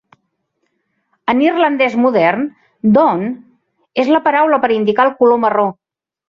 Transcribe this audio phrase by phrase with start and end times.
[1.33, 2.47] En irlandès modern,
[2.97, 3.21] "donn"
[4.05, 5.69] és la paraula per indicar el color marró.